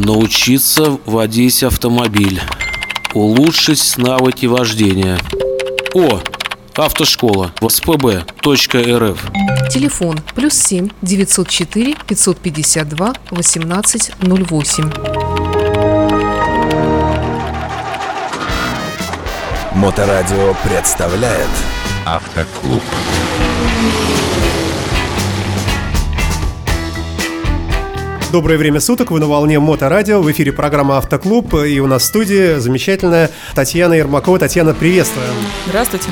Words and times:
Научиться 0.00 0.98
водить 1.04 1.62
автомобиль. 1.62 2.40
Улучшить 3.12 3.98
навыки 3.98 4.46
вождения. 4.46 5.18
О, 5.92 6.20
автошкола 6.74 7.52
в 7.60 7.68
спб.рф. 7.68 9.30
Телефон 9.70 10.18
плюс 10.34 10.54
7 10.54 10.88
904 11.02 11.96
552 12.06 13.08
1808. 13.30 14.90
Моторадио 19.74 20.56
представляет 20.64 21.50
Автоклуб. 22.06 22.82
Доброе 28.32 28.58
время 28.58 28.78
суток, 28.78 29.10
вы 29.10 29.18
на 29.18 29.26
волне 29.26 29.58
Моторадио, 29.58 30.22
в 30.22 30.30
эфире 30.30 30.52
программа 30.52 30.98
«Автоклуб», 30.98 31.52
и 31.54 31.80
у 31.80 31.88
нас 31.88 32.02
в 32.02 32.04
студии 32.04 32.60
замечательная 32.60 33.28
Татьяна 33.56 33.94
Ермакова. 33.94 34.38
Татьяна, 34.38 34.72
приветствуем. 34.72 35.34
Здравствуйте. 35.66 36.10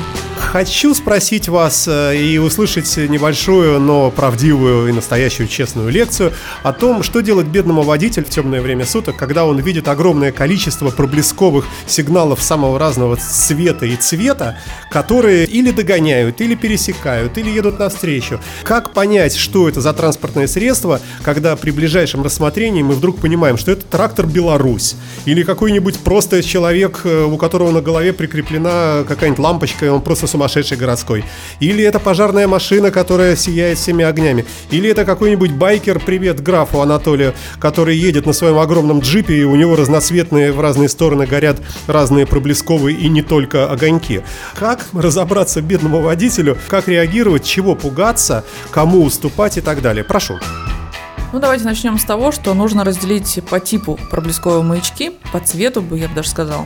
Хочу 0.51 0.95
спросить 0.95 1.47
вас 1.47 1.87
э, 1.87 2.17
и 2.17 2.39
услышать 2.39 2.97
небольшую, 2.97 3.79
но 3.79 4.09
правдивую 4.09 4.89
и 4.89 4.91
настоящую 4.91 5.47
честную 5.47 5.89
лекцию 5.89 6.33
о 6.63 6.73
том, 6.73 7.03
что 7.03 7.19
делать 7.21 7.45
бедному 7.45 7.83
водителю 7.83 8.25
в 8.25 8.29
темное 8.29 8.59
время 8.59 8.87
суток, 8.87 9.15
когда 9.15 9.45
он 9.45 9.59
видит 9.59 9.87
огромное 9.87 10.31
количество 10.31 10.89
проблесковых 10.89 11.67
сигналов 11.85 12.41
самого 12.41 12.79
разного 12.79 13.17
цвета 13.17 13.85
и 13.85 13.95
цвета, 13.95 14.57
которые 14.89 15.45
или 15.45 15.69
догоняют, 15.69 16.41
или 16.41 16.55
пересекают, 16.55 17.37
или 17.37 17.51
едут 17.51 17.77
навстречу. 17.77 18.39
Как 18.63 18.91
понять, 18.91 19.35
что 19.35 19.69
это 19.69 19.81
за 19.81 19.93
транспортное 19.93 20.47
средство, 20.47 20.99
когда 21.21 21.55
при 21.57 21.69
ближайшем 21.69 22.08
рассмотрении 22.15 22.83
мы 22.83 22.93
вдруг 22.93 23.19
понимаем, 23.19 23.57
что 23.57 23.71
это 23.71 23.85
трактор 23.85 24.25
«Беларусь» 24.25 24.95
или 25.25 25.43
какой-нибудь 25.43 25.99
просто 25.99 26.43
человек, 26.43 27.01
э, 27.03 27.23
у 27.23 27.37
которого 27.37 27.71
на 27.71 27.81
голове 27.81 28.13
прикреплена 28.13 29.03
какая-нибудь 29.07 29.39
лампочка, 29.39 29.85
и 29.85 29.89
он 29.89 30.01
просто 30.01 30.27
сумасшедший 30.27 30.77
городской. 30.77 31.23
Или 31.59 31.83
это 31.83 31.99
пожарная 31.99 32.47
машина, 32.47 32.91
которая 32.91 33.35
сияет 33.35 33.77
всеми 33.77 34.03
огнями. 34.03 34.45
Или 34.71 34.89
это 34.89 35.05
какой-нибудь 35.05 35.51
байкер, 35.51 35.99
привет 35.99 36.41
графу 36.41 36.81
Анатолию, 36.81 37.33
который 37.59 37.95
едет 37.95 38.25
на 38.25 38.33
своем 38.33 38.59
огромном 38.59 38.99
джипе, 38.99 39.35
и 39.35 39.43
у 39.43 39.55
него 39.55 39.75
разноцветные 39.75 40.51
в 40.51 40.59
разные 40.59 40.89
стороны 40.89 41.25
горят 41.25 41.57
разные 41.87 42.25
проблесковые 42.25 42.97
и 42.97 43.09
не 43.09 43.21
только 43.21 43.69
огоньки. 43.69 44.21
Как 44.55 44.85
разобраться 44.93 45.61
бедному 45.61 46.01
водителю, 46.01 46.57
как 46.67 46.87
реагировать, 46.87 47.43
чего 47.45 47.75
пугаться, 47.75 48.43
кому 48.71 49.03
уступать 49.03 49.57
и 49.57 49.61
так 49.61 49.81
далее. 49.81 50.03
Прошу. 50.03 50.39
Ну, 51.31 51.39
давайте 51.39 51.63
начнем 51.63 51.99
с 51.99 52.03
того, 52.03 52.31
что 52.31 52.55
нужно 52.55 52.83
разделить 52.83 53.39
по 53.49 53.59
типу 53.59 53.99
проблесковые 54.09 54.63
маячки, 54.63 55.11
по 55.31 55.39
цвету, 55.39 55.81
бы 55.83 55.99
я 55.99 56.07
бы 56.07 56.15
даже 56.15 56.29
сказал. 56.29 56.65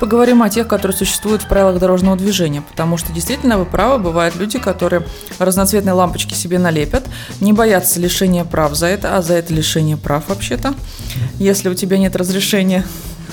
Поговорим 0.00 0.42
о 0.42 0.50
тех, 0.50 0.66
которые 0.66 0.96
существуют 0.96 1.42
в 1.42 1.48
правилах 1.48 1.78
дорожного 1.78 2.16
движения, 2.16 2.62
потому 2.62 2.96
что 2.96 3.12
действительно 3.12 3.58
вы 3.58 3.64
правы, 3.64 4.02
бывают 4.02 4.34
люди, 4.34 4.58
которые 4.58 5.06
разноцветные 5.38 5.92
лампочки 5.92 6.34
себе 6.34 6.58
налепят, 6.58 7.04
не 7.40 7.52
боятся 7.52 8.00
лишения 8.00 8.44
прав 8.44 8.74
за 8.74 8.86
это, 8.86 9.16
а 9.16 9.22
за 9.22 9.34
это 9.34 9.54
лишение 9.54 9.96
прав 9.96 10.28
вообще-то, 10.28 10.74
если 11.38 11.68
у 11.68 11.74
тебя 11.74 11.96
нет 11.96 12.16
разрешения 12.16 12.84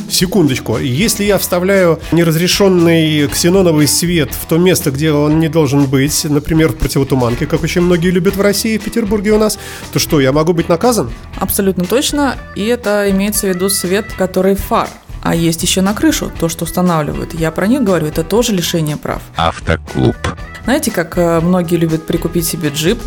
Секундочку. 0.09 0.77
Если 0.77 1.23
я 1.23 1.37
вставляю 1.37 1.99
неразрешенный 2.11 3.27
ксеноновый 3.27 3.87
свет 3.87 4.31
в 4.33 4.45
то 4.47 4.57
место, 4.57 4.91
где 4.91 5.11
он 5.11 5.39
не 5.39 5.47
должен 5.47 5.85
быть, 5.85 6.25
например, 6.25 6.69
в 6.69 6.77
противотуманке, 6.77 7.45
как 7.45 7.63
очень 7.63 7.81
многие 7.81 8.09
любят 8.09 8.35
в 8.35 8.41
России, 8.41 8.77
в 8.77 8.83
Петербурге 8.83 9.31
у 9.31 9.37
нас, 9.37 9.59
то 9.93 9.99
что, 9.99 10.19
я 10.19 10.31
могу 10.31 10.53
быть 10.53 10.69
наказан? 10.69 11.11
Абсолютно 11.37 11.85
точно. 11.85 12.35
И 12.55 12.65
это 12.65 13.09
имеется 13.11 13.47
в 13.47 13.49
виду 13.49 13.69
свет, 13.69 14.07
который 14.17 14.55
фар. 14.55 14.89
А 15.21 15.35
есть 15.35 15.63
еще 15.63 15.81
на 15.81 15.93
крышу, 15.93 16.31
то, 16.39 16.49
что 16.49 16.63
устанавливают. 16.63 17.33
Я 17.33 17.51
про 17.51 17.67
них 17.67 17.83
говорю, 17.83 18.07
это 18.07 18.23
тоже 18.23 18.53
лишение 18.53 18.97
прав. 18.97 19.21
Автоклуб. 19.35 20.15
Знаете, 20.63 20.91
как 20.91 21.17
э, 21.17 21.39
многие 21.41 21.75
любят 21.75 22.05
прикупить 22.05 22.45
себе 22.45 22.69
джип, 22.69 22.99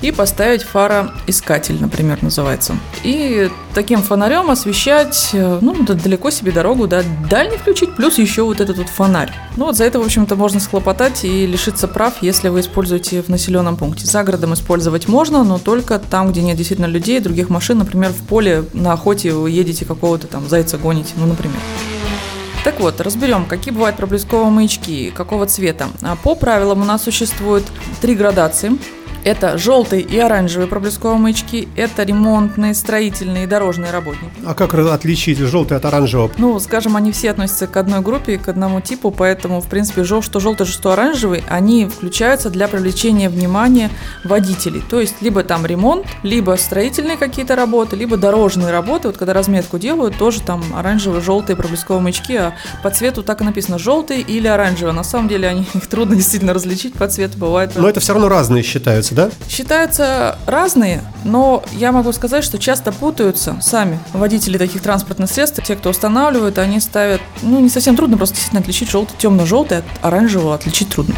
и 0.00 0.12
поставить 0.12 0.62
фароискатель, 0.62 1.80
например, 1.80 2.22
называется. 2.22 2.76
И 3.02 3.50
таким 3.74 4.02
фонарем 4.02 4.50
освещать, 4.50 5.30
э, 5.32 5.58
ну, 5.60 5.74
далеко 5.82 6.30
себе 6.30 6.52
дорогу, 6.52 6.86
да, 6.86 7.02
дальний 7.28 7.56
включить, 7.56 7.96
плюс 7.96 8.18
еще 8.18 8.42
вот 8.42 8.60
этот 8.60 8.78
вот 8.78 8.88
фонарь. 8.88 9.32
Ну, 9.56 9.66
вот 9.66 9.76
за 9.76 9.84
это, 9.84 9.98
в 9.98 10.04
общем-то, 10.04 10.36
можно 10.36 10.60
схлопотать 10.60 11.24
и 11.24 11.46
лишиться 11.46 11.88
прав, 11.88 12.14
если 12.22 12.48
вы 12.48 12.60
используете 12.60 13.22
в 13.22 13.28
населенном 13.28 13.76
пункте. 13.76 14.06
За 14.06 14.22
городом 14.22 14.54
использовать 14.54 15.08
можно, 15.08 15.42
но 15.42 15.58
только 15.58 15.98
там, 15.98 16.30
где 16.30 16.42
нет 16.42 16.56
действительно 16.56 16.86
людей, 16.86 17.20
других 17.20 17.50
машин, 17.50 17.78
например, 17.78 18.12
в 18.12 18.22
поле 18.26 18.64
на 18.72 18.92
охоте 18.92 19.32
вы 19.32 19.50
едете 19.50 19.84
какого-то 19.84 20.26
там 20.26 20.48
зайца 20.48 20.78
гоните, 20.78 21.14
ну, 21.16 21.26
например. 21.26 21.58
Так 22.64 22.80
вот, 22.80 23.00
разберем, 23.00 23.46
какие 23.46 23.72
бывают 23.72 23.96
проблесковые 23.96 24.50
маячки, 24.50 25.10
какого 25.10 25.46
цвета. 25.46 25.88
А 26.02 26.16
По 26.16 26.34
правилам 26.34 26.82
у 26.82 26.84
нас 26.84 27.04
существует 27.04 27.64
три 28.00 28.14
градации. 28.14 28.72
Это 29.24 29.58
желтый 29.58 30.00
и 30.00 30.18
оранжевые 30.18 30.68
проблесковые 30.68 31.18
маячки, 31.18 31.68
это 31.76 32.02
ремонтные, 32.02 32.74
строительные 32.74 33.44
и 33.44 33.46
дорожные 33.46 33.90
работники. 33.90 34.32
А 34.44 34.54
как 34.54 34.74
отличить 34.74 35.38
желтый 35.38 35.76
от 35.76 35.84
оранжевого? 35.84 36.30
Ну, 36.38 36.58
скажем, 36.60 36.96
они 36.96 37.12
все 37.12 37.30
относятся 37.30 37.66
к 37.66 37.76
одной 37.76 38.00
группе, 38.00 38.38
к 38.38 38.48
одному 38.48 38.80
типу, 38.80 39.10
поэтому, 39.10 39.60
в 39.60 39.68
принципе, 39.68 40.04
жел, 40.04 40.22
что 40.22 40.40
желтый, 40.40 40.66
что 40.66 40.92
оранжевый, 40.92 41.42
они 41.48 41.86
включаются 41.86 42.50
для 42.50 42.68
привлечения 42.68 43.28
внимания 43.28 43.90
водителей. 44.24 44.82
То 44.88 45.00
есть, 45.00 45.16
либо 45.20 45.42
там 45.42 45.66
ремонт, 45.66 46.06
либо 46.22 46.56
строительные 46.56 47.16
какие-то 47.16 47.56
работы, 47.56 47.96
либо 47.96 48.16
дорожные 48.16 48.70
работы. 48.70 49.08
Вот 49.08 49.16
когда 49.16 49.32
разметку 49.32 49.78
делают, 49.78 50.16
тоже 50.16 50.40
там 50.40 50.62
оранжевые, 50.74 51.20
желтые 51.20 51.56
проблесковые 51.56 52.02
маячки, 52.02 52.36
а 52.36 52.54
по 52.82 52.90
цвету 52.90 53.22
так 53.22 53.40
и 53.40 53.44
написано 53.44 53.78
желтый 53.78 54.20
или 54.20 54.46
оранжевый. 54.46 54.94
На 54.94 55.04
самом 55.04 55.28
деле, 55.28 55.48
они, 55.48 55.66
их 55.74 55.86
трудно 55.86 56.16
действительно 56.16 56.54
различить 56.54 56.94
по 56.94 57.08
цвету, 57.08 57.38
бывает. 57.38 57.72
Но 57.76 57.88
это 57.88 58.00
все 58.00 58.12
равно 58.12 58.28
разные 58.28 58.62
считаются, 58.62 59.07
да? 59.14 59.30
Считаются 59.48 60.38
разные, 60.46 61.02
но 61.24 61.62
я 61.72 61.92
могу 61.92 62.12
сказать, 62.12 62.44
что 62.44 62.58
часто 62.58 62.92
путаются 62.92 63.58
сами 63.60 63.98
водители 64.12 64.58
таких 64.58 64.82
транспортных 64.82 65.30
средств. 65.30 65.62
Те, 65.64 65.76
кто 65.76 65.90
устанавливают, 65.90 66.58
они 66.58 66.80
ставят, 66.80 67.20
ну, 67.42 67.60
не 67.60 67.68
совсем 67.68 67.96
трудно 67.96 68.16
просто 68.16 68.36
действительно 68.36 68.60
отличить 68.60 68.90
желтый, 68.90 69.16
темно-желтый 69.18 69.78
от 69.78 69.84
оранжевого 70.02 70.54
отличить 70.54 70.88
трудно. 70.90 71.14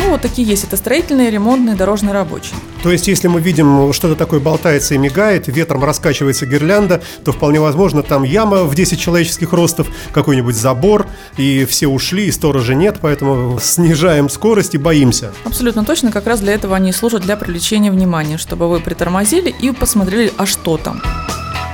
Ну, 0.00 0.10
вот 0.10 0.22
такие 0.22 0.48
есть. 0.48 0.64
Это 0.64 0.76
строительные, 0.76 1.30
ремонтные, 1.30 1.76
дорожные 1.76 2.12
рабочие. 2.12 2.54
То 2.82 2.90
есть, 2.90 3.06
если 3.06 3.28
мы 3.28 3.40
видим, 3.40 3.92
что-то 3.92 4.16
такое 4.16 4.40
болтается 4.40 4.94
и 4.94 4.98
мигает, 4.98 5.48
ветром 5.48 5.84
раскачивается 5.84 6.46
гирлянда, 6.46 7.02
то 7.24 7.32
вполне 7.32 7.60
возможно, 7.60 8.02
там 8.02 8.22
яма 8.22 8.64
в 8.64 8.74
10 8.74 8.98
человеческих 8.98 9.52
ростов, 9.52 9.88
какой-нибудь 10.12 10.56
забор, 10.56 11.06
и 11.36 11.66
все 11.66 11.86
ушли, 11.86 12.26
и 12.26 12.32
сторожа 12.32 12.74
нет, 12.74 12.96
поэтому 13.00 13.58
снижаем 13.60 14.30
скорость 14.30 14.74
и 14.74 14.78
боимся. 14.78 15.32
Абсолютно 15.44 15.84
точно. 15.84 16.10
Как 16.10 16.26
раз 16.26 16.40
для 16.40 16.54
этого 16.54 16.76
они 16.76 16.92
служат 16.92 17.22
для 17.22 17.36
привлечения 17.36 17.90
внимания, 17.90 18.38
чтобы 18.38 18.68
вы 18.68 18.80
притормозили 18.80 19.54
и 19.60 19.70
посмотрели, 19.70 20.32
а 20.38 20.46
что 20.46 20.78
там. 20.78 21.02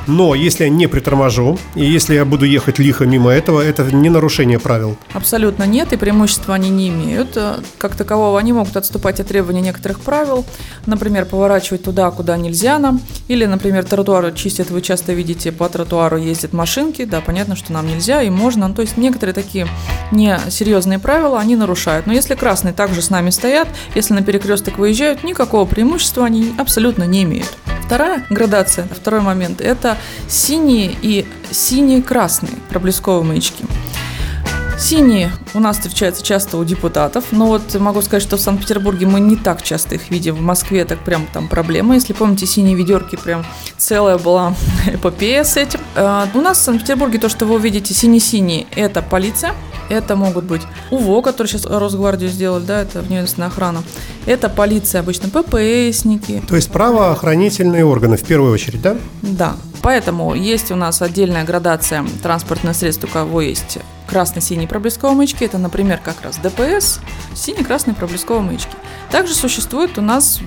Но 0.06 0.34
если 0.34 0.64
я 0.64 0.70
не 0.70 0.86
приторможу, 0.86 1.58
и 1.74 1.84
если 1.84 2.14
я 2.14 2.24
буду 2.24 2.44
ехать 2.44 2.78
лихо 2.78 3.04
мимо 3.06 3.30
этого, 3.30 3.60
это 3.60 3.84
не 3.84 4.08
нарушение 4.08 4.58
правил. 4.58 4.96
Абсолютно 5.12 5.64
нет, 5.64 5.92
и 5.92 5.96
преимущества 5.96 6.54
они 6.54 6.70
не 6.70 6.88
имеют. 6.88 7.36
Как 7.78 7.96
такового 7.96 8.38
они 8.38 8.52
могут 8.52 8.76
отступать 8.76 9.20
от 9.20 9.28
требований 9.28 9.60
некоторых 9.60 10.00
правил, 10.00 10.44
например, 10.86 11.26
поворачивать 11.26 11.82
туда, 11.82 12.10
куда 12.10 12.36
нельзя 12.36 12.78
нам, 12.78 13.00
или, 13.28 13.44
например, 13.44 13.84
тротуар 13.84 14.32
чистят, 14.32 14.70
вы 14.70 14.82
часто 14.82 15.12
видите, 15.12 15.52
по 15.52 15.68
тротуару 15.68 16.16
ездят 16.16 16.52
машинки, 16.52 17.04
да, 17.04 17.20
понятно, 17.20 17.56
что 17.56 17.72
нам 17.72 17.86
нельзя 17.86 18.22
и 18.22 18.30
можно, 18.30 18.68
ну, 18.68 18.74
то 18.74 18.82
есть 18.82 18.96
некоторые 18.96 19.34
такие 19.34 19.66
несерьезные 20.12 20.98
правила 20.98 21.40
они 21.40 21.56
нарушают. 21.56 22.06
Но 22.06 22.12
если 22.12 22.34
красные 22.34 22.72
также 22.74 23.02
с 23.02 23.10
нами 23.10 23.30
стоят, 23.30 23.68
если 23.94 24.14
на 24.14 24.22
перекресток 24.22 24.78
выезжают, 24.78 25.24
никакого 25.24 25.64
преимущества 25.64 26.24
они 26.24 26.54
абсолютно 26.58 27.04
не 27.04 27.24
имеют. 27.24 27.56
Вторая 27.86 28.26
градация, 28.30 28.88
второй 28.90 29.20
момент, 29.20 29.60
это 29.60 29.96
синие 30.26 30.96
и 31.02 31.24
синие-красные 31.52 32.54
проблесковые 32.68 33.22
маячки. 33.22 33.64
Синие 34.78 35.32
у 35.54 35.58
нас 35.58 35.78
встречаются 35.78 36.22
часто 36.22 36.58
у 36.58 36.64
депутатов, 36.64 37.24
но 37.32 37.46
вот 37.46 37.74
могу 37.76 38.02
сказать, 38.02 38.22
что 38.22 38.36
в 38.36 38.40
Санкт-Петербурге 38.40 39.06
мы 39.06 39.20
не 39.20 39.34
так 39.34 39.62
часто 39.62 39.94
их 39.94 40.10
видим. 40.10 40.34
В 40.34 40.42
Москве 40.42 40.84
так 40.84 40.98
прям 40.98 41.26
там 41.32 41.48
проблема. 41.48 41.94
Если 41.94 42.12
помните, 42.12 42.44
синие 42.46 42.76
ведерки 42.76 43.16
прям 43.16 43.44
целая 43.78 44.18
была 44.18 44.54
эпопея 44.86 45.44
с 45.44 45.56
этим. 45.56 45.80
А, 45.94 46.28
у 46.34 46.40
нас 46.42 46.58
в 46.58 46.62
Санкт-Петербурге 46.62 47.18
то, 47.18 47.30
что 47.30 47.46
вы 47.46 47.54
увидите 47.54 47.94
синий-синий, 47.94 48.66
это 48.76 49.00
полиция. 49.00 49.54
Это 49.88 50.14
могут 50.14 50.44
быть 50.44 50.62
УВО, 50.90 51.22
который 51.22 51.46
сейчас 51.46 51.64
Росгвардию 51.64 52.28
сделали, 52.28 52.64
да, 52.64 52.82
это 52.82 53.00
внедомственная 53.00 53.48
охрана. 53.48 53.82
Это 54.26 54.48
полиция 54.48 55.00
обычно, 55.00 55.28
ППСники. 55.30 56.42
То 56.48 56.56
есть 56.56 56.70
правоохранительные 56.70 57.84
органы 57.84 58.16
в 58.16 58.24
первую 58.24 58.52
очередь, 58.52 58.82
да? 58.82 58.96
Да. 59.22 59.56
Поэтому 59.82 60.34
есть 60.34 60.70
у 60.72 60.76
нас 60.76 61.00
отдельная 61.00 61.44
градация 61.44 62.04
транспортных 62.22 62.74
средств, 62.74 63.04
у 63.04 63.06
кого 63.06 63.40
есть 63.40 63.78
красно-синие 64.06 64.68
проблесковые 64.68 65.16
маячки. 65.16 65.44
Это, 65.44 65.58
например, 65.58 66.00
как 66.02 66.20
раз 66.22 66.38
ДПС, 66.38 67.00
сине-красные 67.34 67.94
проблесковые 67.94 68.44
маячки. 68.44 68.74
Также 69.10 69.34
существует 69.34 69.98
у 69.98 70.02
нас 70.02 70.40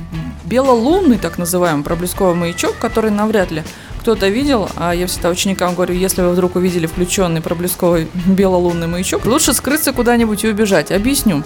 белолунный, 0.46 1.18
так 1.18 1.38
называемый, 1.38 1.84
проблесковый 1.84 2.36
маячок, 2.36 2.78
который 2.78 3.12
навряд 3.12 3.52
ли 3.52 3.64
кто-то 4.00 4.28
видел, 4.30 4.70
а 4.76 4.94
я 4.94 5.08
всегда 5.08 5.30
ученикам 5.30 5.76
говорю, 5.76 5.94
если 5.94 6.22
вы 6.22 6.32
вдруг 6.32 6.56
увидели 6.56 6.88
включенный 6.88 7.42
проблесковый 7.42 8.08
белолунный 8.26 8.88
маячок, 8.88 9.26
лучше 9.26 9.54
скрыться 9.54 9.94
куда-нибудь 9.94 10.44
и 10.44 10.48
убежать. 10.48 10.92
Объясню. 10.92 11.44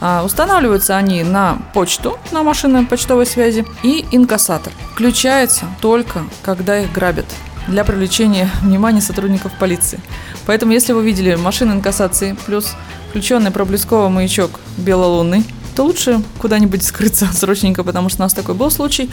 А, 0.00 0.22
Устанавливаются 0.24 0.96
они 0.96 1.22
на 1.22 1.58
почту, 1.74 2.18
на 2.32 2.42
машины 2.42 2.86
почтовой 2.86 3.26
связи 3.26 3.66
и 3.82 4.06
инкассатор. 4.12 4.72
Включается 4.92 5.66
только, 5.80 6.24
когда 6.42 6.80
их 6.80 6.92
грабят 6.92 7.26
для 7.68 7.84
привлечения 7.84 8.50
внимания 8.62 9.00
сотрудников 9.00 9.52
полиции. 9.58 10.00
Поэтому, 10.46 10.72
если 10.72 10.92
вы 10.92 11.04
видели 11.04 11.34
машину 11.34 11.74
инкассации 11.74 12.36
плюс 12.46 12.74
включенный 13.10 13.50
проблесковый 13.50 14.08
маячок 14.10 14.60
белолунный, 14.76 15.44
то 15.74 15.84
лучше 15.84 16.20
куда-нибудь 16.38 16.82
скрыться 16.82 17.26
срочненько, 17.32 17.84
потому 17.84 18.08
что 18.08 18.18
у 18.18 18.24
нас 18.24 18.34
такой 18.34 18.54
был 18.54 18.70
случай 18.70 19.10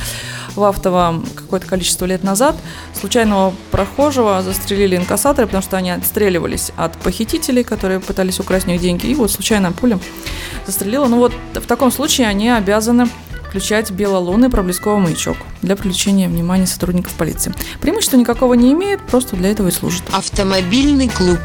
в 0.56 0.64
Автово 0.64 1.24
какое-то 1.36 1.68
количество 1.68 2.06
лет 2.06 2.24
назад. 2.24 2.56
Случайного 3.00 3.54
прохожего 3.72 4.42
застрелили 4.42 4.96
инкассаторы, 4.96 5.48
потому 5.48 5.64
что 5.64 5.78
они 5.78 5.92
отстреливались 5.92 6.72
от 6.76 6.98
похитителей, 6.98 7.64
которые 7.64 8.00
пытались 8.00 8.40
украсть 8.40 8.68
у 8.68 8.72
них 8.72 8.82
деньги, 8.82 9.08
и 9.08 9.16
вот 9.16 9.32
случайно 9.32 9.72
пуля 9.72 10.00
застрелила. 10.66 11.08
Ну 11.08 11.18
вот 11.18 11.34
в 11.54 11.66
таком 11.68 11.92
случае 11.92 12.28
они 12.28 12.50
обязаны 12.50 13.08
включать 13.48 13.92
белолунный 13.92 14.50
проблесковый 14.50 15.02
маячок 15.02 15.38
для 15.62 15.76
привлечения 15.76 16.28
внимания 16.28 16.68
сотрудников 16.68 17.14
полиции. 17.14 17.54
Преимущества 17.82 18.18
никакого 18.18 18.54
не 18.54 18.74
имеет, 18.74 19.02
просто 19.02 19.36
для 19.36 19.52
этого 19.52 19.70
и 19.70 19.72
служит. 19.72 20.04
Автомобильный 20.12 21.08
клуб. 21.10 21.40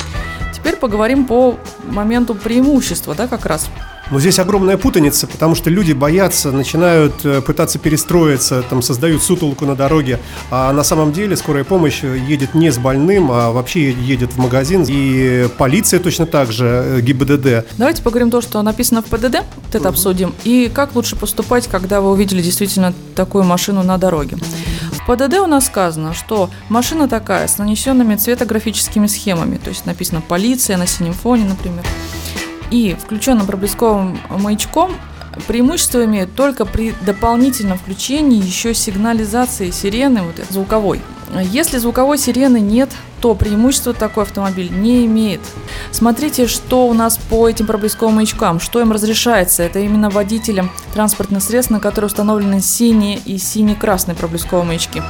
Теперь 0.53 0.77
поговорим 0.77 1.27
по 1.27 1.59
моменту 1.85 2.35
преимущества, 2.35 3.15
да, 3.15 3.29
как 3.29 3.47
раз. 3.47 3.69
Но 4.13 4.21
здесь 4.21 4.39
огромная 4.39 4.77
путаница, 4.77 5.27
потому 5.27 5.55
что 5.55 5.71
люди 5.71 5.95
боятся, 5.95 6.53
начинают 6.53 7.25
э, 7.25 7.41
пытаться 7.41 7.79
перестроиться, 7.79 8.63
там 8.69 8.83
создают 8.83 9.23
сутолку 9.23 9.65
на 9.65 9.75
дороге, 9.75 10.21
а 10.51 10.71
на 10.75 10.85
самом 10.85 11.15
деле 11.15 11.35
скорая 11.35 11.65
помощь 11.65 12.03
едет 12.03 12.53
не 12.53 12.71
с 12.71 12.77
больным, 12.77 13.33
а 13.33 13.53
вообще 13.53 13.91
едет 13.91 14.35
в 14.35 14.39
магазин, 14.39 14.85
и 14.87 15.49
полиция 15.57 15.99
точно 15.99 16.27
так 16.27 16.53
же, 16.53 16.67
э, 16.67 17.01
ГИБДД. 17.01 17.65
Давайте 17.79 18.03
поговорим 18.03 18.31
то, 18.31 18.43
что 18.43 18.61
написано 18.61 19.01
в 19.01 19.07
ПДД, 19.07 19.45
вот 19.57 19.75
это 19.75 19.89
обсудим, 19.89 20.35
и 20.45 20.71
как 20.73 20.95
лучше 20.95 21.17
поступать, 21.17 21.67
когда 21.67 22.03
вы 22.03 22.11
увидели 22.11 22.43
действительно 22.43 22.93
такую 23.15 23.45
машину 23.45 23.83
на 23.83 23.97
дороге. 23.97 24.37
В 24.91 25.07
ПДД 25.07 25.39
у 25.39 25.47
нас 25.47 25.69
сказано, 25.69 26.13
что 26.13 26.51
машина 26.69 27.09
такая 27.09 27.49
с 27.49 27.57
нанесенными 27.57 28.17
цветографическими 28.17 29.07
схемами, 29.07 29.57
то 29.57 29.71
есть 29.71 29.87
написано 29.87 30.21
«полиция» 30.21 30.77
на 30.77 30.87
синем 30.87 31.15
фоне, 31.15 31.45
например, 31.45 31.87
и 32.73 32.97
включенным 32.99 33.47
проблесковым 33.47 34.19
маячком 34.31 34.93
преимущество 35.47 36.05
имеет 36.07 36.35
только 36.35 36.65
при 36.65 36.95
дополнительном 37.05 37.79
включении 37.79 38.43
еще 38.43 38.75
сигнализации 38.75 39.71
сирены 39.71 40.23
вот 40.23 40.39
этой 40.39 40.53
звуковой. 40.53 41.01
Если 41.51 41.79
звуковой 41.79 42.19
сирены 42.19 42.61
нет, 42.61 42.91
то 43.21 43.35
преимущество 43.35 43.93
такой 43.93 44.25
автомобиль 44.25 44.71
не 44.71 45.07
имеет. 45.07 45.41
Смотрите, 45.91 46.47
что 46.47 46.87
у 46.89 46.95
нас 46.95 47.19
по 47.19 47.49
этим 47.49 47.67
проблесковым 47.67 48.17
маячкам, 48.17 48.59
что 48.59 48.81
им 48.81 48.91
разрешается. 48.91 49.63
Это 49.63 49.79
именно 49.79 50.11
водителям 50.11 50.71
транспортных 50.95 51.43
средств, 51.43 51.71
на 51.71 51.81
которые 51.81 52.07
установлены 52.07 52.61
синие 52.61 53.19
и 53.19 53.39
сине-красные 53.39 54.15
проблесковые 54.15 54.67
маячки. 54.67 55.03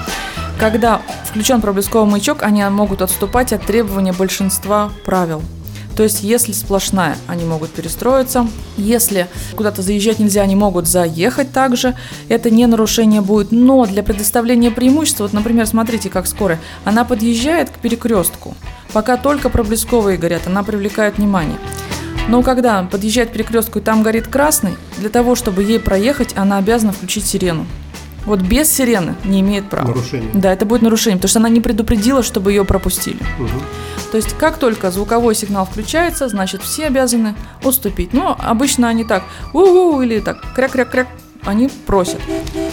Когда 0.59 1.01
включен 1.29 1.61
проблесковый 1.61 2.11
маячок, 2.11 2.43
они 2.43 2.63
могут 2.65 3.03
отступать 3.03 3.53
от 3.53 3.65
требования 3.65 4.13
большинства 4.13 4.91
правил. 5.05 5.43
То 6.03 6.07
есть, 6.07 6.25
если 6.25 6.51
сплошная, 6.51 7.17
они 7.29 7.45
могут 7.45 7.71
перестроиться. 7.71 8.49
Если 8.77 9.29
куда-то 9.55 9.83
заезжать 9.83 10.19
нельзя, 10.19 10.43
они 10.43 10.57
могут 10.57 10.89
заехать 10.89 11.53
также. 11.53 11.95
Это 12.29 12.51
не 12.51 12.67
нарушение 12.67 13.21
будет. 13.21 13.53
Но 13.53 13.87
для 13.87 14.03
предоставления 14.03 14.73
преимущества, 14.73 15.23
вот, 15.23 15.33
например, 15.33 15.65
смотрите, 15.65 16.11
как 16.11 16.27
скорая, 16.27 16.59
она 16.85 17.05
подъезжает 17.05 17.71
к 17.71 17.75
перекрестку. 17.75 18.57
Пока 18.93 19.17
только 19.17 19.49
проблесковые 19.49 20.19
горят, 20.19 20.49
она 20.49 20.65
привлекает 20.65 21.19
внимание. 21.19 21.59
Но 22.27 22.43
когда 22.43 22.83
подъезжает 22.83 23.31
к 23.31 23.35
перекрестку 23.35 23.79
и 23.79 23.83
там 23.83 24.03
горит 24.03 24.27
красный, 24.27 24.73
для 24.99 25.09
того, 25.09 25.37
чтобы 25.37 25.63
ей 25.63 25.79
проехать, 25.79 26.33
она 26.35 26.59
обязана 26.59 26.93
включить 26.93 27.27
сирену. 27.27 27.65
Вот 28.25 28.41
без 28.41 28.73
сирены 28.73 29.15
не 29.25 29.41
имеет 29.41 29.69
права. 29.69 29.89
Нарушение. 29.89 30.31
Да, 30.35 30.53
это 30.53 30.65
будет 30.65 30.83
нарушение, 30.83 31.17
потому 31.17 31.29
что 31.29 31.39
она 31.41 31.49
не 31.49 31.61
предупредила, 31.61 32.23
чтобы 32.23 32.53
ее 32.53 32.65
пропустили. 32.65 33.19
То 34.11 34.17
есть, 34.17 34.37
как 34.37 34.59
только 34.59 34.91
звуковой 34.91 35.35
сигнал 35.35 35.65
включается, 35.65 36.29
значит, 36.29 36.63
все 36.63 36.87
обязаны 36.87 37.35
уступить. 37.65 38.13
Но 38.13 38.37
обычно 38.39 38.89
они 38.89 39.05
так, 39.05 39.25
у 39.55 40.01
или 40.01 40.21
так, 40.21 40.45
кряк-кряк-кряк, 40.55 41.09
они 41.45 41.69
просят. 41.87 42.21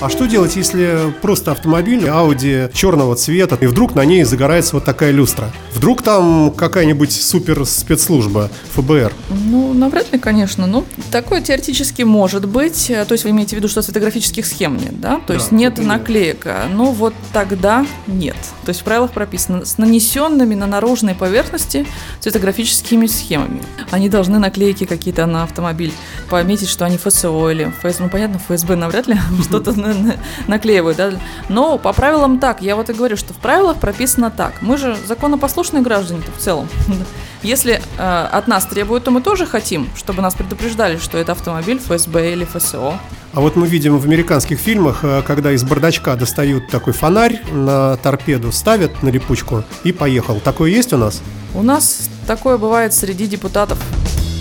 А 0.01 0.07
что 0.07 0.27
делать, 0.27 0.55
если 0.55 1.13
просто 1.21 1.51
автомобиль 1.51 2.05
Audi 2.05 2.71
черного 2.73 3.17
цвета, 3.17 3.57
и 3.59 3.65
вдруг 3.65 3.95
на 3.95 4.05
ней 4.05 4.23
загорается 4.23 4.75
вот 4.75 4.85
такая 4.85 5.11
люстра? 5.11 5.51
Вдруг 5.73 6.03
там 6.03 6.51
какая-нибудь 6.55 7.11
супер 7.11 7.65
спецслужба, 7.65 8.49
ФБР? 8.75 9.11
Ну, 9.29 9.73
навряд 9.73 10.13
ли, 10.13 10.17
конечно. 10.19 10.67
Ну, 10.67 10.85
такое 11.11 11.41
теоретически 11.41 12.03
может 12.03 12.47
быть. 12.47 12.87
То 12.87 13.11
есть 13.11 13.25
вы 13.25 13.31
имеете 13.31 13.57
в 13.57 13.59
виду, 13.59 13.67
что 13.67 13.81
цветографических 13.81 14.45
схем 14.45 14.77
нет, 14.77 15.01
да? 15.01 15.19
То 15.27 15.33
есть 15.33 15.49
Да, 15.49 15.57
нет 15.57 15.73
это 15.73 15.81
нет. 15.81 15.89
наклеек. 15.89 16.45
а, 16.45 16.67
Ну, 16.71 16.91
вот 16.91 17.13
тогда 17.33 17.85
нет. 18.07 18.37
То 18.63 18.69
есть 18.69 18.79
в 18.79 18.83
правилах 18.85 19.11
прописано 19.11 19.65
с 19.65 19.77
нанесенными 19.77 20.55
на 20.55 20.65
наружной 20.65 21.13
поверхности 21.13 21.85
цветографическими 22.21 23.05
схемами. 23.05 23.61
Они 23.91 24.07
должны 24.07 24.39
наклейки 24.39 24.85
какие-то 24.85 25.25
на 25.25 25.43
автомобиль 25.43 25.91
пометить, 26.29 26.69
что 26.69 26.85
они 26.85 26.97
ФСО 26.97 27.49
или 27.51 27.73
ФС, 27.83 27.99
ну, 27.99 28.07
понятно, 28.07 28.39
ФСБ 28.47 28.77
навряд 28.77 29.07
ли 29.07 29.17
что-то 29.43 29.73
наклеивают, 30.47 30.97
да? 30.97 31.11
Но 31.49 31.77
по 31.77 31.93
правилам 31.93 32.39
так. 32.39 32.61
Я 32.61 32.75
вот 32.75 32.89
и 32.89 32.93
говорю, 32.93 33.17
что 33.17 33.33
в 33.33 33.37
правилах 33.37 33.77
прописано 33.77 34.31
так. 34.31 34.61
Мы 34.61 34.77
же 34.77 34.95
законопослушные 35.07 35.83
граждане-то 35.83 36.31
в 36.31 36.37
целом. 36.37 36.67
Если 37.43 37.81
э, 37.97 38.27
от 38.31 38.47
нас 38.47 38.65
требуют, 38.65 39.05
то 39.05 39.11
мы 39.11 39.21
тоже 39.21 39.45
хотим, 39.45 39.89
чтобы 39.95 40.21
нас 40.21 40.35
предупреждали, 40.35 40.97
что 40.97 41.17
это 41.17 41.31
автомобиль 41.31 41.79
ФСБ 41.79 42.33
или 42.33 42.45
ФСО. 42.45 42.99
А 43.31 43.41
вот 43.41 43.55
мы 43.55 43.67
видим 43.67 43.97
в 43.97 44.05
американских 44.05 44.59
фильмах, 44.59 44.99
э, 45.03 45.21
когда 45.25 45.51
из 45.51 45.63
бардачка 45.63 46.15
достают 46.15 46.69
такой 46.69 46.93
фонарь 46.93 47.41
на 47.51 47.95
торпеду, 47.97 48.51
ставят 48.51 49.03
на 49.03 49.09
липучку 49.09 49.63
и 49.83 49.91
поехал. 49.91 50.39
Такое 50.39 50.71
есть 50.71 50.91
у 50.93 50.97
нас? 50.97 51.21
У 51.53 51.61
нас 51.61 52.09
такое 52.27 52.57
бывает 52.57 52.93
среди 52.93 53.25
депутатов, 53.25 53.79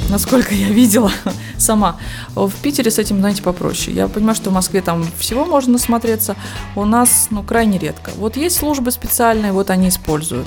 насколько 0.08 0.54
я 0.54 0.68
видела 0.68 1.12
сама. 1.58 1.96
В 2.34 2.52
Питере 2.62 2.90
с 2.90 2.98
этим, 2.98 3.18
знаете, 3.18 3.42
попроще. 3.42 3.96
Я 3.96 4.08
понимаю, 4.08 4.34
что 4.34 4.50
в 4.50 4.52
Москве 4.52 4.80
там 4.82 5.06
всего 5.18 5.44
можно 5.44 5.74
насмотреться. 5.74 6.36
У 6.74 6.84
нас, 6.84 7.28
ну, 7.30 7.42
крайне 7.42 7.78
редко. 7.78 8.10
Вот 8.16 8.36
есть 8.36 8.56
службы 8.56 8.90
специальные, 8.90 9.52
вот 9.52 9.70
они 9.70 9.88
используют. 9.88 10.46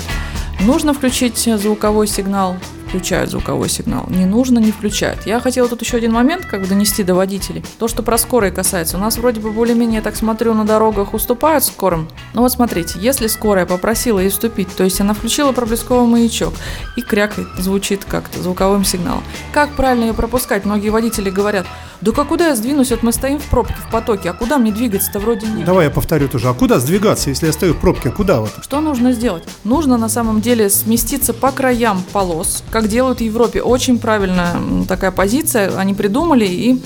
Нужно 0.60 0.94
включить 0.94 1.38
звуковой 1.38 2.08
сигнал, 2.08 2.56
включают 2.92 3.32
звуковой 3.32 3.70
сигнал. 3.70 4.06
Не 4.10 4.26
нужно, 4.26 4.60
не 4.60 4.74
включают. 4.74 5.26
Я 5.26 5.40
хотела 5.40 5.70
тут 5.70 5.82
еще 5.82 5.96
один 5.96 6.12
момент 6.12 6.46
как 6.46 6.60
бы 6.62 6.68
донести 6.68 7.04
до 7.04 7.16
водителей. 7.16 7.64
То, 7.80 7.88
что 7.88 8.04
про 8.04 8.18
скорые 8.18 8.52
касается. 8.52 8.98
У 8.98 9.00
нас 9.00 9.18
вроде 9.18 9.40
бы 9.40 9.52
более-менее, 9.52 9.98
я 9.98 10.02
так 10.02 10.18
смотрю, 10.18 10.54
на 10.54 10.66
дорогах 10.66 11.14
уступают 11.14 11.64
скорым. 11.64 12.10
Но 12.34 12.42
вот 12.42 12.52
смотрите, 12.52 13.00
если 13.00 13.28
скорая 13.28 13.66
попросила 13.66 14.20
ей 14.20 14.30
вступить, 14.30 14.76
то 14.76 14.84
есть 14.84 15.00
она 15.00 15.14
включила 15.14 15.54
проблесковый 15.54 16.06
маячок 16.06 16.54
и 16.98 17.02
крякает, 17.02 17.48
звучит 17.58 18.04
как-то 18.04 18.42
звуковым 18.42 18.84
сигналом. 18.84 19.24
Как 19.54 19.70
правильно 19.70 20.06
ее 20.06 20.14
пропускать? 20.14 20.66
Многие 20.66 20.90
водители 20.90 21.30
говорят, 21.30 21.66
да 22.02 22.12
как 22.12 22.30
куда 22.30 22.48
я 22.48 22.56
сдвинусь, 22.56 22.90
вот 22.90 23.04
мы 23.04 23.12
стоим 23.12 23.38
в 23.40 23.46
пробке, 23.46 23.76
в 23.88 23.92
потоке, 23.92 24.30
а 24.30 24.34
куда 24.34 24.58
мне 24.58 24.72
двигаться-то 24.72 25.20
вроде 25.20 25.46
нет. 25.48 25.66
Давай 25.66 25.86
я 25.86 25.92
повторю 25.92 26.28
тоже. 26.28 26.50
А 26.50 26.54
куда 26.54 26.80
сдвигаться, 26.80 27.30
если 27.30 27.46
я 27.46 27.54
стою 27.54 27.74
в 27.74 27.78
пробке? 27.78 28.10
Куда 28.10 28.42
вот? 28.42 28.52
Что 28.62 28.82
нужно 28.82 29.12
сделать? 29.12 29.44
Нужно 29.64 29.98
на 29.98 30.10
самом 30.10 30.42
деле 30.42 30.70
сместиться 30.70 31.34
по 31.34 31.52
краям 31.52 32.04
полос, 32.12 32.64
как 32.72 32.88
делают 32.88 33.20
в 33.20 33.22
Европе. 33.22 33.62
Очень 33.62 34.00
правильная 34.00 34.56
такая 34.88 35.12
позиция, 35.12 35.78
они 35.78 35.94
придумали 35.94 36.46
и 36.46 36.82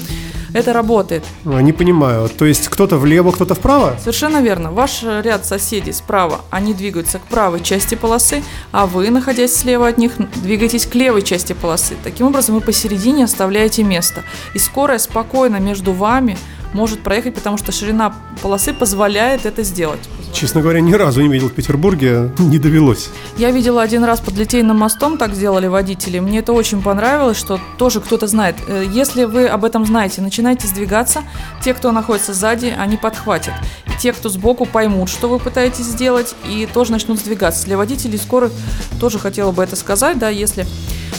это 0.55 0.71
работает. 0.71 1.23
А, 1.45 1.59
Не 1.61 1.73
понимаю. 1.73 2.29
То 2.29 2.45
есть 2.45 2.69
кто-то 2.69 2.97
влево, 2.97 3.31
кто-то 3.31 3.55
вправо? 3.55 3.97
Совершенно 3.99 4.41
верно. 4.41 4.71
Ваш 4.71 5.03
ряд 5.03 5.45
соседей 5.45 5.91
справа, 5.91 6.41
они 6.49 6.73
двигаются 6.73 7.19
к 7.19 7.23
правой 7.23 7.59
части 7.61 7.95
полосы, 7.95 8.41
а 8.71 8.85
вы, 8.85 9.09
находясь 9.09 9.53
слева 9.53 9.87
от 9.89 9.97
них, 9.97 10.13
двигаетесь 10.41 10.85
к 10.85 10.95
левой 10.95 11.23
части 11.23 11.51
полосы. 11.51 11.95
Таким 12.03 12.27
образом, 12.27 12.55
вы 12.55 12.61
посередине 12.61 13.25
оставляете 13.25 13.83
место. 13.83 14.23
И 14.53 14.59
скорая 14.59 14.97
спокойно 14.97 15.57
между 15.57 15.91
вами 15.91 16.37
может 16.73 17.01
проехать, 17.01 17.35
потому 17.35 17.57
что 17.57 17.71
ширина 17.71 18.13
полосы 18.41 18.73
позволяет 18.73 19.45
это 19.45 19.63
сделать. 19.63 19.99
Честно 20.33 20.61
говоря, 20.61 20.81
ни 20.81 20.91
разу 20.93 21.21
не 21.21 21.29
видел 21.29 21.47
в 21.47 21.53
Петербурге, 21.53 22.31
не 22.39 22.59
довелось. 22.59 23.07
Я 23.37 23.51
видела 23.51 23.81
один 23.81 24.03
раз 24.03 24.19
под 24.19 24.35
Литейным 24.35 24.77
мостом, 24.77 25.17
так 25.17 25.33
сделали 25.33 25.67
водители. 25.67 26.19
Мне 26.19 26.39
это 26.39 26.51
очень 26.51 26.81
понравилось, 26.81 27.37
что 27.37 27.59
тоже 27.77 28.01
кто-то 28.01 28.27
знает. 28.27 28.55
Э, 28.67 28.83
Если 28.91 29.23
вы 29.23 29.47
об 29.47 29.63
этом 29.63 29.85
знаете, 29.85 30.21
начинайте 30.21 30.67
сдвигаться. 30.67 31.23
Те, 31.63 31.73
кто 31.73 31.93
находится 31.93 32.33
сзади, 32.33 32.73
они 32.77 32.97
подхватят. 32.97 33.53
И 33.87 33.97
те, 33.97 34.11
кто 34.11 34.27
сбоку, 34.27 34.65
поймут, 34.65 35.09
что 35.09 35.29
вы 35.29 35.39
пытаетесь 35.39 35.85
сделать, 35.85 36.35
и 36.49 36.67
тоже 36.73 36.91
начнут 36.91 37.17
сдвигаться. 37.19 37.65
Для 37.65 37.77
водителей 37.77 38.17
скорых 38.17 38.51
тоже 38.99 39.19
хотела 39.19 39.51
бы 39.51 39.63
это 39.63 39.77
сказать, 39.77 40.19
да, 40.19 40.27
если 40.27 40.67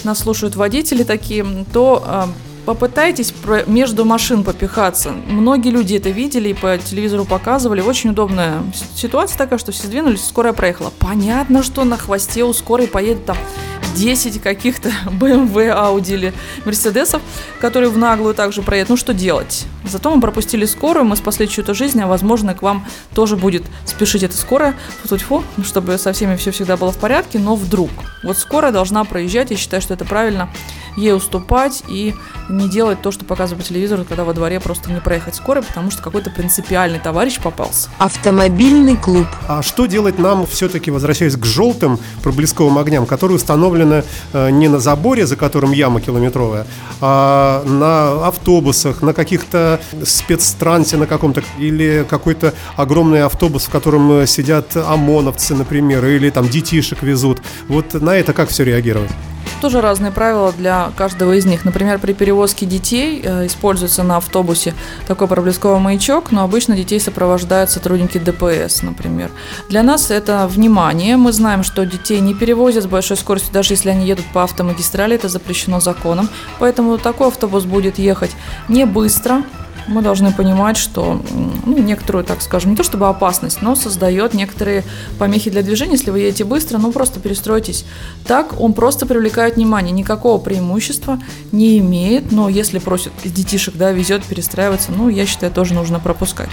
нас 0.04 0.18
слушают 0.18 0.56
водители 0.56 1.04
такие, 1.04 1.44
то 1.72 2.04
э, 2.06 2.24
попытайтесь 2.66 3.32
между 3.66 4.04
машин 4.04 4.44
попихаться. 4.44 5.12
Многие 5.28 5.70
люди 5.70 5.94
это 5.94 6.10
видели 6.10 6.50
и 6.50 6.54
по 6.54 6.76
телевизору 6.76 7.24
показывали. 7.24 7.80
Очень 7.80 8.10
удобная 8.10 8.62
ситуация 8.94 9.38
такая, 9.38 9.58
что 9.58 9.72
все 9.72 9.86
сдвинулись, 9.86 10.26
скорая 10.26 10.52
проехала. 10.52 10.92
Понятно, 10.98 11.62
что 11.62 11.84
на 11.84 11.96
хвосте 11.96 12.44
у 12.44 12.52
скорой 12.52 12.88
поедет 12.88 13.24
там 13.24 13.36
10 13.94 14.42
каких-то 14.42 14.90
BMW, 15.06 15.68
Audi 15.68 16.14
или 16.14 16.34
Мерседесов, 16.64 17.22
которые 17.60 17.88
в 17.88 17.96
наглую 17.96 18.34
также 18.34 18.62
проедут. 18.62 18.90
Ну 18.90 18.96
что 18.96 19.14
делать? 19.14 19.64
Зато 19.84 20.14
мы 20.14 20.20
пропустили 20.20 20.64
скорую, 20.64 21.04
мы 21.04 21.16
спасли 21.16 21.48
чью-то 21.48 21.72
жизнь, 21.72 22.00
а 22.00 22.06
возможно 22.06 22.54
к 22.54 22.62
вам 22.62 22.84
тоже 23.14 23.36
будет 23.36 23.62
спешить 23.84 24.24
эта 24.24 24.36
скорая, 24.36 24.74
фу 25.04 25.44
чтобы 25.64 25.98
со 25.98 26.12
всеми 26.12 26.36
все 26.36 26.50
всегда 26.50 26.76
было 26.76 26.90
в 26.90 26.98
порядке, 26.98 27.38
но 27.38 27.54
вдруг. 27.54 27.90
Вот 28.24 28.36
скорая 28.36 28.72
должна 28.72 29.04
проезжать, 29.04 29.52
я 29.52 29.56
считаю, 29.56 29.80
что 29.80 29.94
это 29.94 30.04
правильно, 30.04 30.50
ей 30.96 31.14
уступать 31.14 31.82
и 31.88 32.14
не 32.48 32.68
делать 32.68 33.02
то, 33.02 33.10
что 33.10 33.24
показывают 33.24 33.64
по 33.64 33.68
телевизору, 33.68 34.04
когда 34.04 34.24
во 34.24 34.32
дворе 34.32 34.60
просто 34.60 34.90
не 34.90 35.00
проехать 35.00 35.34
скорой, 35.34 35.62
потому 35.62 35.90
что 35.90 36.02
какой-то 36.02 36.30
принципиальный 36.30 36.98
товарищ 36.98 37.38
попался. 37.40 37.88
Автомобильный 37.98 38.96
клуб. 38.96 39.26
А 39.48 39.62
что 39.62 39.86
делать 39.86 40.18
нам, 40.18 40.46
все-таки 40.46 40.90
возвращаясь 40.90 41.36
к 41.36 41.44
желтым 41.44 41.98
проблесковым 42.22 42.78
огням, 42.78 43.06
которые 43.06 43.36
установлены 43.36 44.04
э, 44.32 44.50
не 44.50 44.68
на 44.68 44.78
заборе, 44.78 45.26
за 45.26 45.36
которым 45.36 45.72
яма 45.72 46.00
километровая, 46.00 46.66
а 47.00 47.62
на 47.64 48.26
автобусах, 48.26 49.02
на 49.02 49.12
каких-то 49.12 49.80
спецтрансе 50.04 50.96
на 50.96 51.06
каком-то, 51.06 51.42
или 51.58 52.06
какой-то 52.08 52.54
огромный 52.76 53.22
автобус, 53.22 53.64
в 53.64 53.70
котором 53.70 54.10
э, 54.12 54.26
сидят 54.26 54.76
ОМОНовцы, 54.76 55.54
например, 55.54 56.04
или 56.06 56.30
там 56.30 56.48
детишек 56.48 57.02
везут. 57.02 57.40
Вот 57.68 57.94
на 57.94 58.16
это 58.16 58.32
как 58.32 58.48
все 58.48 58.64
реагировать? 58.64 59.10
Тоже 59.60 59.80
разные 59.80 60.12
правила 60.12 60.52
для 60.52 60.90
каждого 60.96 61.32
из 61.32 61.46
них. 61.46 61.64
Например, 61.64 61.98
при 61.98 62.12
перевозке 62.12 62.66
детей 62.66 63.22
э, 63.24 63.46
используется 63.46 64.02
на 64.02 64.18
автобусе 64.18 64.74
такой 65.06 65.28
проблесковый 65.28 65.80
маячок, 65.80 66.30
но 66.30 66.44
обычно 66.44 66.76
детей 66.76 67.00
сопровождают 67.00 67.70
сотрудники 67.70 68.18
ДПС, 68.18 68.82
например. 68.82 69.30
Для 69.68 69.82
нас 69.82 70.10
это 70.10 70.46
внимание. 70.46 71.16
Мы 71.16 71.32
знаем, 71.32 71.62
что 71.62 71.86
детей 71.86 72.20
не 72.20 72.34
перевозят 72.34 72.84
с 72.84 72.86
большой 72.86 73.16
скоростью, 73.16 73.52
даже 73.52 73.72
если 73.72 73.90
они 73.90 74.06
едут 74.06 74.26
по 74.32 74.42
автомагистрали, 74.42 75.16
это 75.16 75.28
запрещено 75.28 75.80
законом. 75.80 76.28
Поэтому 76.58 76.98
такой 76.98 77.28
автобус 77.28 77.64
будет 77.64 77.98
ехать 77.98 78.32
не 78.68 78.84
быстро, 78.84 79.42
мы 79.88 80.02
должны 80.02 80.32
понимать, 80.32 80.76
что 80.76 81.20
ну, 81.64 81.78
некоторую, 81.78 82.24
так 82.24 82.42
скажем, 82.42 82.72
не 82.72 82.76
то 82.76 82.82
чтобы 82.82 83.08
опасность, 83.08 83.62
но 83.62 83.74
создает 83.74 84.34
некоторые 84.34 84.84
помехи 85.18 85.50
для 85.50 85.62
движения. 85.62 85.92
Если 85.92 86.10
вы 86.10 86.20
едете 86.20 86.44
быстро, 86.44 86.78
ну 86.78 86.92
просто 86.92 87.20
перестройтесь. 87.20 87.84
Так 88.26 88.60
он 88.60 88.72
просто 88.72 89.06
привлекает 89.06 89.56
внимание, 89.56 89.92
никакого 89.92 90.38
преимущества 90.38 91.20
не 91.52 91.78
имеет, 91.78 92.32
но 92.32 92.48
если 92.48 92.78
просит 92.78 93.12
детишек, 93.24 93.76
да, 93.76 93.92
везет 93.92 94.24
перестраиваться, 94.24 94.92
ну, 94.92 95.08
я 95.08 95.26
считаю, 95.26 95.52
тоже 95.52 95.74
нужно 95.74 96.00
пропускать. 96.00 96.50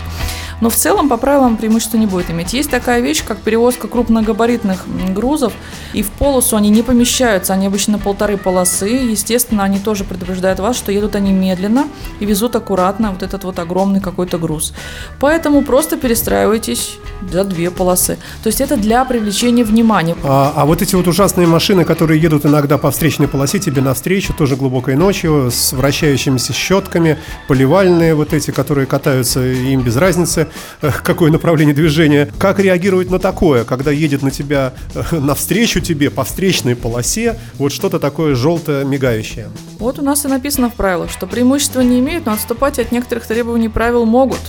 Но 0.62 0.70
в 0.70 0.76
целом 0.76 1.10
по 1.10 1.18
правилам 1.18 1.58
преимущества 1.58 1.98
не 1.98 2.06
будет 2.06 2.30
иметь. 2.30 2.54
Есть 2.54 2.70
такая 2.70 3.02
вещь, 3.02 3.24
как 3.26 3.40
перевозка 3.40 3.88
крупногабаритных 3.88 4.86
грузов, 5.14 5.54
и 5.94 6.04
в 6.04 6.12
полосу 6.12 6.56
они 6.56 6.70
не 6.70 6.84
помещаются, 6.84 7.54
они 7.54 7.68
обычно 7.68 8.00
полторы 8.00 8.38
полосы. 8.38 8.88
Естественно, 8.88 9.64
они 9.64 9.80
тоже 9.80 10.04
предупреждают 10.04 10.60
вас, 10.60 10.78
что 10.78 10.92
едут 10.92 11.16
они 11.16 11.32
медленно 11.32 11.88
и 12.20 12.26
везут 12.26 12.56
аккуратно 12.56 13.12
вот 13.12 13.23
этот 13.24 13.44
вот 13.44 13.60
огромный 13.60 14.00
какой-то 14.00 14.38
груз. 14.38 14.74
Поэтому 15.20 15.64
просто 15.64 15.98
перестраивайтесь 15.98 16.98
за 17.32 17.44
две 17.44 17.72
полосы. 17.72 18.18
То 18.44 18.48
есть 18.48 18.62
это 18.62 18.78
для 18.78 19.04
привлечения 19.06 19.64
внимания. 19.64 20.16
А, 20.24 20.54
а 20.56 20.66
вот 20.66 20.82
эти 20.82 20.96
вот 20.96 21.08
ужасные 21.08 21.48
машины, 21.48 21.86
которые 21.86 22.22
едут 22.22 22.46
иногда 22.46 22.78
по 22.78 22.92
встречной 22.92 23.28
полосе 23.28 23.60
тебе 23.60 23.82
навстречу, 23.82 24.34
тоже 24.34 24.56
глубокой 24.56 24.96
ночью, 24.96 25.50
с 25.52 25.74
вращающимися 25.74 26.54
щетками, 26.54 27.18
поливальные 27.48 28.16
вот 28.16 28.34
эти, 28.34 28.52
которые 28.52 28.86
катаются, 28.86 29.46
им 29.46 29.82
без 29.82 29.96
разницы, 29.96 30.48
э, 30.82 30.92
какое 31.04 31.32
направление 31.32 31.76
движения. 31.76 32.30
Как 32.38 32.60
реагировать 32.60 33.10
на 33.10 33.20
такое, 33.20 33.64
когда 33.64 33.92
едет 33.92 34.22
на 34.22 34.32
тебя, 34.32 34.74
э, 34.96 35.20
навстречу 35.20 35.80
тебе 35.80 36.10
по 36.10 36.24
встречной 36.24 36.76
полосе, 36.76 37.40
вот 37.58 37.72
что-то 37.72 38.00
такое 38.00 38.36
желтое 38.36 38.86
мигающее? 38.86 39.50
Вот 39.80 40.00
у 40.00 40.02
нас 40.02 40.26
и 40.26 40.28
написано 40.28 40.70
в 40.70 40.74
правилах, 40.74 41.12
что 41.12 41.28
преимущества 41.28 41.82
не 41.82 42.00
имеют, 42.00 42.26
но 42.26 42.34
отступать 42.34 42.80
от 42.80 42.92
некоторых 42.92 43.13
требований 43.22 43.70
правил 43.70 44.06
могут. 44.06 44.40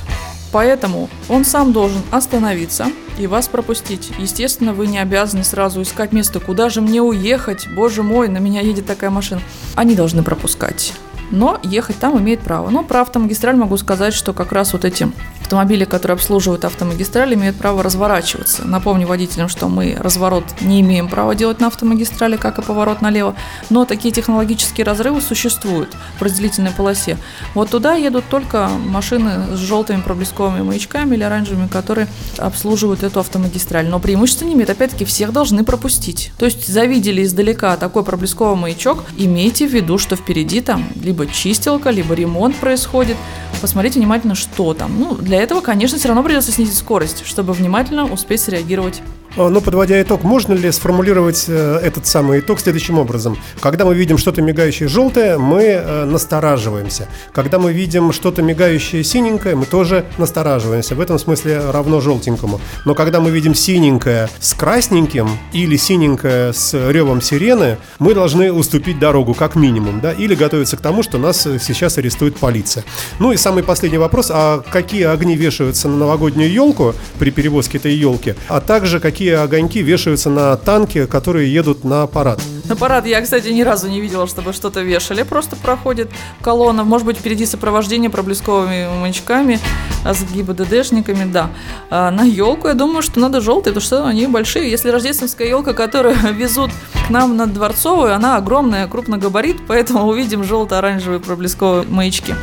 Поэтому 0.53 1.09
он 1.29 1.45
сам 1.45 1.73
должен 1.73 2.03
остановиться 2.13 2.87
и 3.19 3.27
вас 3.27 3.49
пропустить. 3.49 4.13
Естественно, 4.19 4.73
вы 4.73 4.87
не 4.87 4.99
обязаны 4.99 5.43
сразу 5.43 5.83
искать 5.83 6.13
место, 6.13 6.39
куда 6.39 6.69
же 6.69 6.81
мне 6.81 7.03
уехать, 7.03 7.67
боже 7.75 8.03
мой, 8.05 8.29
на 8.29 8.39
меня 8.39 8.61
едет 8.61 8.87
такая 8.87 9.11
машина. 9.11 9.41
Они 9.75 9.97
должны 9.97 10.23
пропускать. 10.23 10.93
Но 11.31 11.59
ехать 11.65 11.97
там 11.99 12.19
имеет 12.21 12.41
право. 12.41 12.71
Но 12.71 12.85
про 12.85 13.01
автомагистраль 13.01 13.57
могу 13.57 13.77
сказать, 13.77 14.15
что 14.15 14.33
как 14.33 14.53
раз 14.53 14.73
вот 14.73 14.85
эти 14.85 15.11
автомобили, 15.45 15.85
которые 15.85 16.15
обслуживают 16.15 16.65
автомагистраль, 16.65 17.35
имеют 17.35 17.57
право 17.57 17.83
разворачиваться. 17.83 18.65
Напомню 18.65 19.07
водителям, 19.07 19.49
что 19.49 19.69
мы 19.69 19.97
разворот 19.99 20.45
не 20.63 20.81
имеем 20.81 21.09
права 21.09 21.35
делать 21.35 21.61
на 21.61 21.67
автомагистрали, 21.67 22.37
как 22.37 22.59
и 22.59 22.63
поворот 22.63 23.03
налево. 23.03 23.37
Но 23.69 23.85
такие 23.85 24.13
технологические 24.13 24.87
разрывы 24.87 25.21
существуют 25.21 25.95
в 26.19 26.23
разделительной 26.23 26.71
полосе. 26.71 27.19
Вот 27.55 27.69
туда 27.71 27.95
едут 27.95 28.25
только 28.31 28.69
машины 28.69 29.55
с 29.55 29.59
желтыми 29.59 30.01
проблесковыми 30.01 30.63
маячками 30.63 31.15
или 31.15 31.23
оранжевыми, 31.23 31.69
которые 31.69 32.09
обслуживают 32.39 33.03
эту 33.03 33.21
автомагистраль. 33.21 33.87
Но 33.87 34.01
преимущества 34.01 34.47
не 34.47 34.55
имеют. 34.55 34.71
Опять-таки, 34.71 35.05
всех 35.05 35.33
должны 35.33 35.63
пропустить. 35.63 36.33
То 36.39 36.47
есть 36.47 36.67
завидели 36.67 37.23
издалека 37.23 37.77
такой 37.77 38.03
проблесковый 38.03 38.57
маячок, 38.57 39.05
имейте 39.19 39.69
в 39.69 39.73
виду, 39.73 39.99
что 39.99 40.17
впереди 40.17 40.63
там 40.63 40.87
либо 41.03 41.27
чистилка, 41.27 41.91
либо 41.91 42.15
ремонт 42.15 42.57
происходит. 42.57 43.19
Посмотрите 43.61 43.99
внимательно, 43.99 44.35
что 44.35 44.75
там. 44.75 44.99
Ну, 44.99 45.15
для 45.15 45.34
этого, 45.37 45.61
конечно, 45.61 45.99
все 45.99 46.09
равно 46.09 46.23
придется 46.23 46.53
снизить 46.53 46.77
скорость, 46.77 47.25
чтобы 47.27 47.53
внимательно 47.53 48.05
успеть 48.11 48.41
среагировать. 48.41 49.03
А, 49.37 49.49
Ну, 49.49 49.61
подводя 49.61 50.01
итог, 50.01 50.23
можно 50.23 50.53
ли 50.53 50.71
сформулировать 50.71 51.47
э, 51.49 51.81
этот 51.83 52.07
самый 52.07 52.39
итог 52.39 52.61
следующим 52.61 52.99
образом? 52.99 53.37
Когда 53.61 53.85
мы 53.85 53.95
видим 53.95 54.17
что-то 54.17 54.43
мигающее 54.43 54.89
желтое, 54.89 55.39
мы 55.39 55.63
э, 55.63 56.05
настораживаемся. 56.05 57.09
Когда 57.33 57.59
мы 57.59 57.73
видим 57.73 58.13
что-то 58.13 58.43
мигающее 58.43 59.03
синенькое, 59.03 59.57
мы 59.57 59.67
тоже 59.67 60.05
настораживаемся. 60.19 60.95
В 60.95 61.01
этом 61.01 61.19
смысле 61.19 61.71
равно 61.71 62.01
желтенькому. 62.01 62.61
Но 62.85 62.95
когда 62.95 63.21
мы 63.21 63.31
видим 63.31 63.55
синенькое 63.55 64.29
с 64.39 64.55
красненьким 64.55 65.29
или 65.53 65.77
синенькое 65.77 66.53
с 66.53 66.73
ревом 66.91 67.21
сирены, 67.21 67.79
мы 67.99 68.15
должны 68.15 68.53
уступить 68.53 69.01
дорогу 69.01 69.35
как 69.35 69.57
минимум, 69.57 70.01
да, 70.01 70.13
или 70.13 70.37
готовиться 70.37 70.77
к 70.77 70.81
тому, 70.81 71.03
что 71.03 71.19
нас 71.19 71.45
э, 71.47 71.59
сейчас 71.59 71.99
арестует 71.99 72.37
полиция. 72.37 72.85
Ну 73.19 73.33
и 73.33 73.37
самый 73.37 73.65
последний 73.65 73.99
вопрос, 73.99 74.31
а 74.33 74.61
какие 74.61 75.05
огни 75.05 75.35
вешаются 75.37 75.89
на 75.89 75.97
новогоднюю 75.97 76.53
елку 76.53 76.95
при 77.19 77.31
перевозке 77.31 77.79
этой 77.79 77.95
елки, 77.95 78.35
а 78.49 78.61
также 78.61 79.01
какие 79.01 79.24
огоньки 79.31 79.83
вешаются 79.83 80.31
на 80.31 80.57
танки, 80.57 81.07
которые 81.07 81.53
едут 81.53 81.85
на 81.85 82.07
парад? 82.07 82.41
На 82.65 82.77
парад 82.77 83.07
я, 83.07 83.21
кстати, 83.21 83.49
ни 83.49 83.63
разу 83.63 83.89
не 83.89 84.01
видела, 84.01 84.27
чтобы 84.27 84.53
что-то 84.53 84.81
вешали. 84.81 85.23
Просто 85.23 85.57
проходит 85.57 86.11
колонна. 86.41 86.85
Может 86.85 87.07
быть, 87.07 87.19
впереди 87.19 87.47
сопровождение 87.47 88.11
проблесковыми 88.11 88.89
маячками, 89.01 89.61
а 90.05 90.15
с 90.15 90.25
ГИБДДшниками, 90.25 91.31
да. 91.31 91.51
А 91.91 92.11
на 92.11 92.23
елку, 92.23 92.69
я 92.69 92.75
думаю, 92.75 93.03
что 93.03 93.21
надо 93.21 93.41
желтые, 93.41 93.75
потому 93.75 93.87
что 93.87 94.07
они 94.07 94.27
большие. 94.27 94.71
Если 94.71 94.89
рождественская 94.89 95.49
елка, 95.49 95.75
которую 95.75 96.17
везут 96.33 96.71
к 97.07 97.11
нам 97.11 97.37
на 97.37 97.47
Дворцовую, 97.47 98.15
она 98.15 98.37
огромная, 98.37 98.89
крупногабарит, 98.89 99.59
поэтому 99.67 100.07
увидим 100.07 100.43
желто-оранжевые 100.45 101.21
проблесковые 101.21 101.85
маячки. 101.89 102.35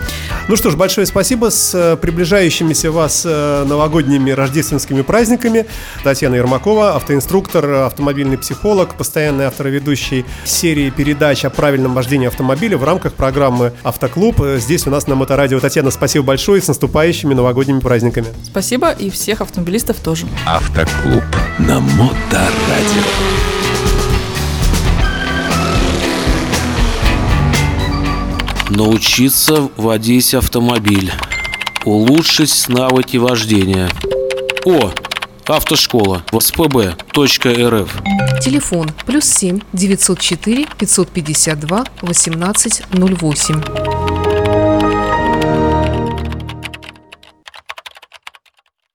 Ну 0.48 0.55
что 0.57 0.69
ж, 0.71 0.75
большое 0.75 1.07
спасибо 1.07 1.50
с 1.50 1.74
э, 1.74 1.95
приближающимися 1.95 2.91
вас 2.91 3.25
э, 3.25 3.63
новогодними 3.65 4.31
рождественскими 4.31 5.01
праздниками. 5.01 5.65
Татьяна 6.03 6.36
Ермакова, 6.36 6.95
автоинструктор, 6.95 7.65
автомобильный 7.86 8.38
психолог, 8.38 8.95
постоянный 8.95 9.45
автор 9.45 9.67
и 9.67 9.71
ведущий 9.71 10.25
серии 10.43 10.89
передач 10.89 11.45
о 11.45 11.50
правильном 11.50 11.93
вождении 11.93 12.27
автомобиля 12.27 12.77
в 12.77 12.83
рамках 12.83 13.13
программы 13.13 13.71
«Автоклуб». 13.83 14.41
Э, 14.41 14.57
Здесь 14.60 14.86
у 14.88 14.89
нас 14.89 15.07
на 15.07 15.15
Моторадио. 15.15 15.60
Татьяна, 15.60 15.91
спасибо 15.91 16.25
большое 16.25 16.60
и 16.60 16.63
с 16.63 16.67
наступающими 16.67 17.33
новогодними 17.33 17.79
праздниками. 17.79 18.27
Спасибо 18.43 18.91
и 18.91 19.10
всех 19.10 19.41
автомобилистов 19.41 19.98
тоже. 20.00 20.25
Автоклуб. 20.45 21.24
На 21.60 21.79
Моторадио. 21.79 23.60
Научиться 28.71 29.69
водить 29.75 30.33
автомобиль. 30.33 31.11
Улучшить 31.83 32.69
навыки 32.69 33.17
вождения. 33.17 33.89
О, 34.65 34.91
автошкола. 35.45 36.23
ВСПБ.рф. 36.31 38.01
Телефон 38.41 38.89
плюс 39.05 39.25
7 39.25 39.59
904 39.73 40.67
552 40.77 41.83
1808. 42.01 44.00